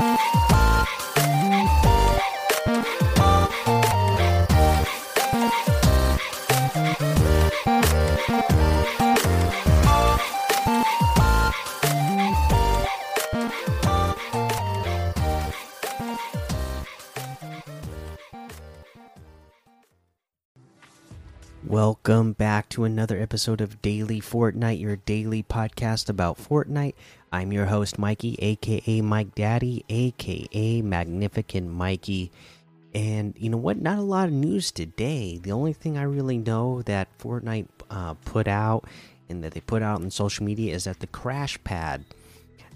[0.00, 0.49] 拜。
[21.70, 26.94] Welcome back to another episode of Daily Fortnite, your daily podcast about Fortnite.
[27.30, 32.32] I'm your host, Mikey, aka Mike Daddy, aka Magnificent Mikey.
[32.92, 33.80] And you know what?
[33.80, 35.38] Not a lot of news today.
[35.40, 38.86] The only thing I really know that Fortnite uh, put out
[39.28, 42.04] and that they put out on social media is that the crash pad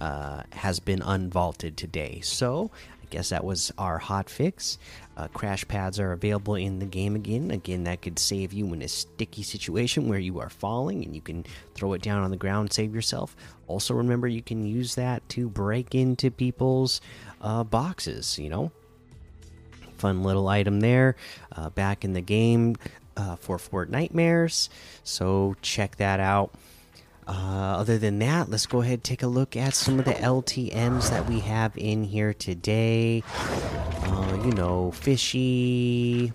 [0.00, 2.22] uh, has been unvaulted today.
[2.24, 2.72] So
[3.10, 4.78] guess that was our hot fix.
[5.16, 7.50] Uh, crash pads are available in the game again.
[7.50, 11.20] Again, that could save you in a sticky situation where you are falling and you
[11.20, 13.36] can throw it down on the ground, save yourself.
[13.66, 17.00] Also, remember you can use that to break into people's
[17.40, 18.38] uh, boxes.
[18.38, 18.72] You know,
[19.98, 21.16] fun little item there.
[21.52, 22.76] Uh, back in the game
[23.16, 24.70] uh, for Nightmares.
[25.04, 26.54] so check that out.
[27.26, 30.14] Uh, other than that, let's go ahead and take a look at some of the
[30.14, 33.22] LTMs that we have in here today.
[34.04, 36.32] Uh, you know, Fishy,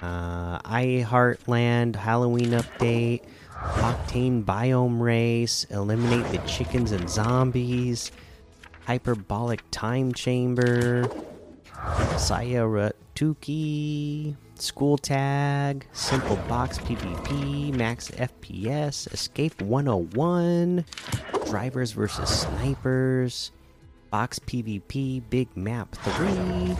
[0.00, 8.10] uh, I Heartland, Halloween update, Octane Biome Race, Eliminate the Chickens and Zombies,
[8.86, 11.04] Hyperbolic Time Chamber,
[12.16, 20.84] Sayaratuki, School Tag, Simple Box PvP, Max FPS, Escape 101,
[21.46, 23.52] Drivers versus Snipers,
[24.10, 26.76] Box PvP, Big Map 3,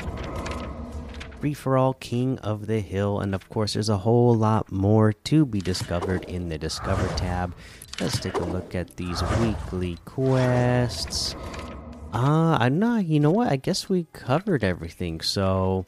[1.41, 5.12] Free for All King of the Hill, and of course, there's a whole lot more
[5.12, 7.55] to be discovered in the Discover tab.
[8.00, 11.34] Let's take a look at these weekly quests.
[12.12, 13.48] Uh, I'm not, you know what?
[13.50, 15.87] I guess we covered everything, so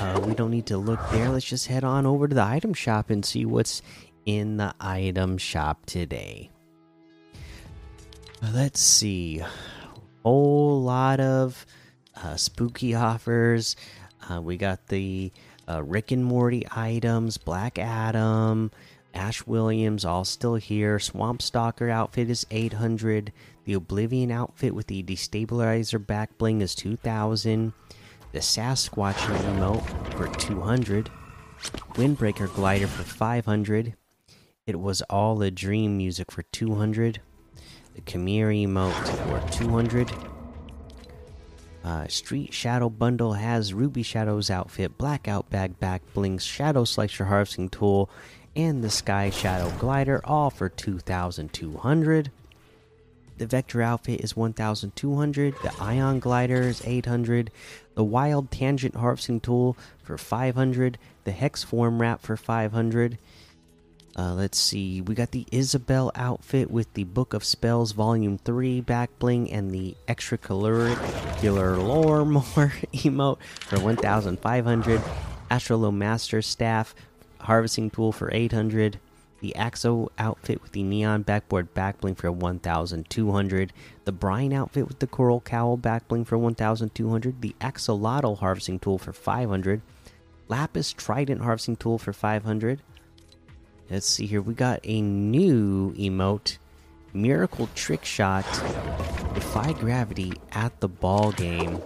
[0.00, 1.28] uh, we don't need to look there.
[1.28, 3.82] Let's just head on over to the item shop and see what's
[4.24, 6.50] in the item shop today.
[8.42, 9.42] Let's see.
[10.22, 11.64] Whole lot of
[12.16, 13.76] uh, spooky offers.
[14.28, 15.32] Uh, we got the
[15.68, 18.70] uh, Rick and Morty items, Black Adam,
[19.14, 20.98] Ash Williams, all still here.
[20.98, 23.32] Swamp Stalker outfit is 800.
[23.64, 27.72] The Oblivion outfit with the Destabilizer back bling is 2000
[28.36, 29.82] the Sasquatch emote
[30.12, 31.08] for 200,
[31.94, 33.94] Windbreaker glider for 500.
[34.66, 37.22] It was all a dream music for 200.
[37.94, 40.12] The Khmer emote for 200.
[41.82, 47.70] Uh, Street Shadow bundle has Ruby Shadow's outfit, Blackout bag back blings, Shadow Slicer harvesting
[47.70, 48.10] tool,
[48.54, 52.30] and the Sky Shadow glider, all for 2,200.
[53.38, 55.54] The Vector outfit is 1,200.
[55.62, 57.50] The Ion glider is 800
[57.96, 63.18] the Wild Tangent Harvesting Tool for 500, the Hex Form Wrap for 500.
[64.18, 68.82] Uh, let's see, we got the Isabelle outfit with the Book of Spells Volume 3
[68.82, 72.42] back bling and the extracurricular lore more
[72.94, 75.00] emote for 1500,
[75.50, 76.94] Astrolo Master Staff
[77.40, 78.98] Harvesting Tool for 800,
[79.46, 83.72] the Axo outfit with the neon backboard backbling for 1200,
[84.04, 89.12] the Brian outfit with the coral cowl backbling for 1200, the Axolotl harvesting tool for
[89.12, 89.82] 500,
[90.48, 92.82] Lapis Trident harvesting tool for 500.
[93.88, 96.58] Let's see here, we got a new emote,
[97.12, 98.44] Miracle Trick Shot,
[99.32, 101.80] Defy Gravity at the ball game.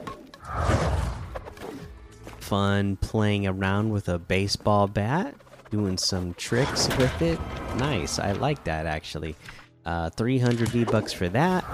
[2.39, 5.35] Fun playing around with a baseball bat
[5.71, 7.39] doing some tricks with it.
[7.77, 8.19] Nice.
[8.19, 9.37] I like that actually.
[9.87, 11.65] Uh, 300 V bucks for that.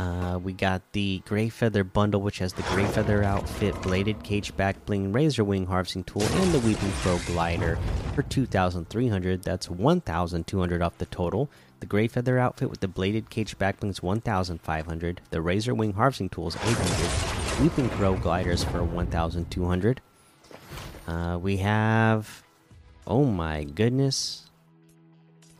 [0.00, 4.56] Uh, we got the Gray Feather bundle, which has the Gray Feather outfit, bladed cage
[4.56, 7.78] back bling, razor wing harvesting tool, and the Weeping Crow glider
[8.14, 9.42] for 2,300.
[9.42, 11.50] That's 1,200 off the total.
[11.80, 15.20] The Gray Feather outfit with the bladed cage back blings 1,500.
[15.28, 17.62] The razor wing harvesting tool is 800.
[17.62, 20.00] Weeping Crow gliders for 1,200.
[21.06, 22.42] Uh, we have
[23.10, 24.46] Oh my goodness.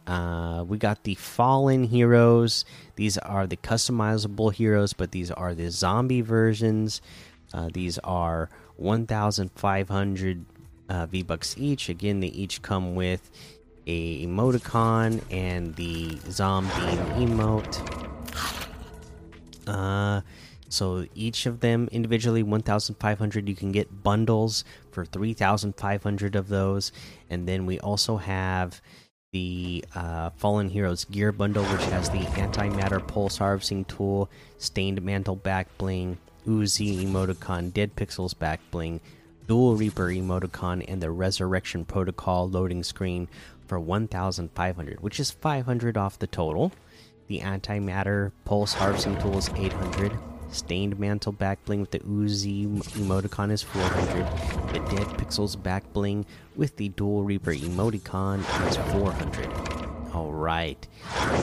[0.06, 2.64] Uh, we got the fallen heroes.
[2.94, 7.02] These are the customizable heroes, but these are the zombie versions.
[7.52, 10.44] Uh, these are 1,500
[10.88, 11.88] uh, V bucks each.
[11.88, 13.28] Again, they each come with
[13.84, 16.70] a emoticon and the zombie
[17.18, 17.82] emote.
[19.66, 20.20] Uh,
[20.70, 23.48] so each of them individually 1,500.
[23.48, 26.92] You can get bundles for 3,500 of those.
[27.28, 28.80] And then we also have
[29.32, 35.36] the uh, Fallen Heroes Gear Bundle, which has the Antimatter Pulse Harvesting Tool, Stained Mantle
[35.36, 39.00] Back Bling, Uzi Emoticon, Dead Pixels Back Bling,
[39.46, 43.28] Dual Reaper Emoticon, and the Resurrection Protocol loading screen
[43.66, 46.72] for 1,500, which is 500 off the total.
[47.26, 50.18] The Antimatter Pulse Harvesting Tool is 800.
[50.52, 54.26] Stained Mantle back bling with the Uzi emoticon is 400.
[54.72, 56.26] The Dead Pixels back bling
[56.56, 59.80] with the Dual Reaper emoticon is 400.
[60.14, 60.88] Alright,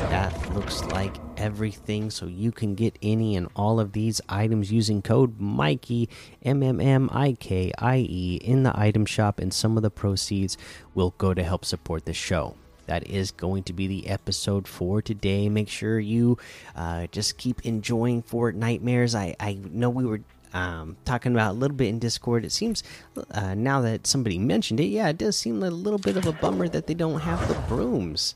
[0.09, 2.09] that looks like everything.
[2.09, 6.09] So you can get any and all of these items using code Mikey,
[6.44, 9.89] M M M I K I E, in the item shop, and some of the
[9.89, 10.57] proceeds
[10.94, 12.56] will go to help support the show
[12.88, 15.48] that is going to be the episode for today.
[15.48, 16.38] Make sure you
[16.75, 19.16] uh, just keep enjoying Fortnitemares.
[19.16, 20.22] I I know we were
[20.54, 22.44] um, talking about a little bit in Discord.
[22.44, 22.84] It seems
[23.31, 26.25] uh, now that somebody mentioned it, yeah, it does seem like a little bit of
[26.25, 28.36] a bummer that they don't have the brooms.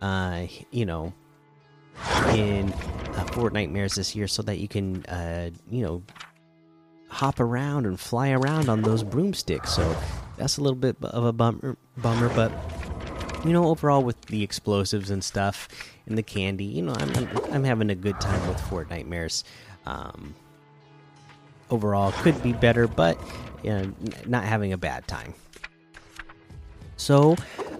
[0.00, 1.12] Uh, you know,
[2.34, 6.02] in uh, Nightmares this year, so that you can, uh, you know,
[7.08, 9.72] hop around and fly around on those broomsticks.
[9.72, 9.96] So
[10.36, 12.50] that's a little bit of a bummer, bummer, but
[13.44, 15.68] you know, overall with the explosives and stuff
[16.06, 19.44] and the candy, you know, I'm I'm, having a good time with Fortnitemares.
[19.86, 20.34] Um,
[21.70, 23.18] overall, could be better, but
[23.62, 23.92] you know,
[24.26, 25.34] not having a bad time.
[26.96, 27.36] So,